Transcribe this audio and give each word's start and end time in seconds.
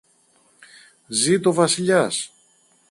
Ζήτω 1.07 1.49
ο 1.49 1.53
Βασιλιάς! 1.53 2.31